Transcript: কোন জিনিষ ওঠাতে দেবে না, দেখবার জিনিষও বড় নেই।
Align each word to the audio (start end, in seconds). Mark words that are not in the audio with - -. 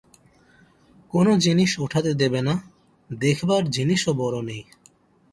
কোন 1.13 1.27
জিনিষ 1.37 1.71
ওঠাতে 1.79 2.11
দেবে 2.13 2.41
না, 2.41 2.55
দেখবার 3.09 3.63
জিনিষও 3.71 4.11
বড় 4.13 4.37
নেই। 4.41 4.63